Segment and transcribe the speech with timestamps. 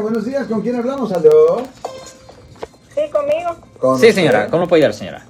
[0.00, 1.12] Buenos días, ¿con quién hablamos?
[1.12, 1.62] ¿Aló?
[2.94, 3.56] Sí, conmigo.
[3.78, 4.14] ¿Con Sí, usted?
[4.22, 5.24] señora, ¿cómo puede ayudar, señora?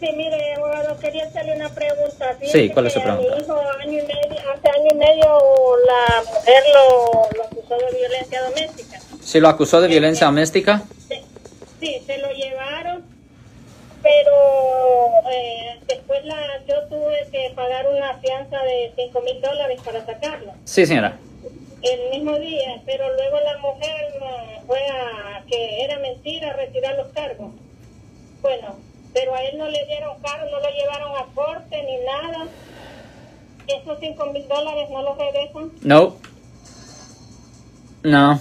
[0.00, 2.36] Sí, mire, abogado, quería hacerle una pregunta.
[2.40, 3.34] Sí, Fíjese ¿cuál es su pregunta?
[3.36, 5.38] Mi hijo, año y medio, hace año y medio,
[5.86, 8.98] la mujer lo, lo acusó de violencia doméstica.
[9.22, 10.82] ¿Se lo acusó de violencia doméstica?
[11.08, 11.22] Sí,
[11.80, 13.04] sí, se lo llevaron,
[14.02, 16.36] pero eh, después la,
[16.68, 20.52] yo tuve que pagar una fianza de 5 mil dólares para sacarlo.
[20.64, 21.18] Sí, señora.
[21.82, 27.08] El mismo día, pero luego la mujer eh, fue a que era mentira retirar los
[27.08, 27.52] cargos.
[28.42, 28.76] Bueno,
[29.12, 32.46] pero a él no le dieron cargo, no lo llevaron a corte ni nada.
[33.66, 35.70] Esos cinco mil dólares no los regresan.
[35.82, 36.16] No.
[38.02, 38.40] No.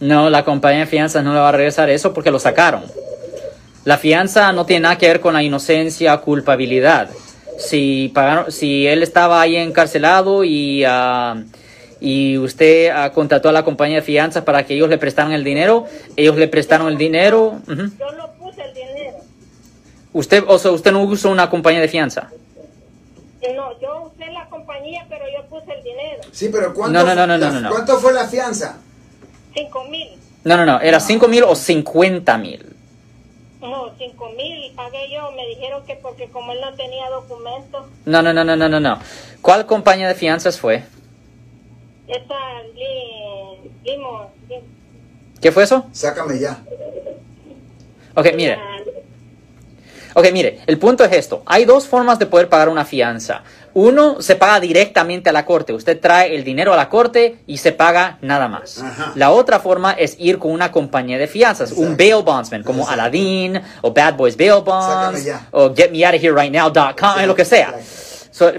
[0.00, 2.82] No, la compañía de fianzas no le va a regresar eso porque lo sacaron.
[3.84, 7.10] La fianza no tiene nada que ver con la inocencia, culpabilidad.
[7.58, 11.42] Si pagaron, si él estaba ahí encarcelado y ah,
[12.00, 15.44] y usted ah, contrató a la compañía de fianzas para que ellos le prestaran el
[15.44, 15.86] dinero,
[16.16, 17.60] ellos le prestaron el dinero.
[17.66, 19.18] Yo lo puse el dinero.
[20.12, 22.30] Usted, o sea, usted no usó una compañía de fianza.
[23.54, 26.22] No, yo usé la compañía, pero yo puse el dinero.
[26.32, 27.70] Sí, pero ¿cuánto, No, no, no, no, la- no, no.
[27.70, 28.78] ¿cuánto fue la fianza?
[29.54, 30.08] Cinco mil.
[30.44, 32.64] No, no, no, era 5 mil o 50 mil.
[33.60, 35.30] No, cinco mil pagué yo.
[35.32, 38.80] Me dijeron que porque como él no tenía documentos, No, no, no, no, no, no,
[38.80, 38.98] no.
[39.42, 40.82] ¿Cuál compañía de fianzas fue?
[42.10, 44.60] Esa li, limo, li-
[45.40, 45.86] ¿Qué fue eso?
[45.92, 46.58] Sácame ya.
[48.14, 48.58] Ok, mire.
[50.14, 51.42] Ok, mire, el punto es esto.
[51.46, 53.42] Hay dos formas de poder pagar una fianza.
[53.74, 55.72] Uno, se paga directamente a la corte.
[55.72, 58.82] Usted trae el dinero a la corte y se paga nada más.
[58.82, 59.12] Ajá.
[59.14, 63.00] La otra forma es ir con una compañía de fianzas, un bail bondsman, como Exacto.
[63.00, 65.46] Aladdin o Bad Boys Bail Bonds Sácame ya.
[65.52, 67.74] o getmeoutofhererightnow.com, lo que sea.
[68.32, 68.50] So,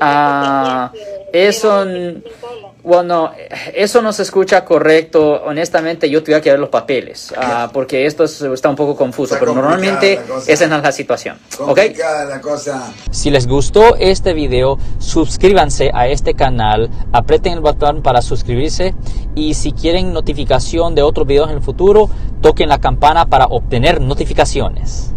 [0.00, 0.92] Ah,
[1.32, 2.66] eso, eran n- 25 dólares.
[2.82, 3.30] bueno,
[3.74, 5.42] eso no se escucha correcto.
[5.44, 9.34] Honestamente, yo tuviera que ver los papeles, ah, porque esto es- está un poco confuso,
[9.34, 11.36] Está pero normalmente esa no es la situación.
[11.58, 11.66] ¿ok?
[11.66, 12.92] Complicada la cosa.
[13.10, 18.94] Si les gustó este video, suscríbanse a este canal, aprieten el botón para suscribirse
[19.34, 22.08] y si quieren notificación de otros videos en el futuro,
[22.42, 25.12] toquen la campana para obtener notificaciones.